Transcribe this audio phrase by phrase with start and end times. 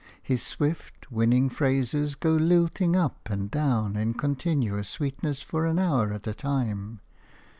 [0.23, 6.11] His swift, winning phrases go lilting up and down in continuous sweetness for an hour
[6.11, 7.01] at a time.